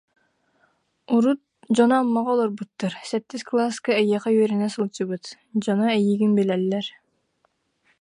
[1.15, 1.39] Урут,
[1.75, 5.23] дьоно Аммаҕа олорбуттар, сэттис кылааска эйиэхэ үөрэнэ сылдьыбыт,
[5.63, 6.85] дьоно эйигин билэллэр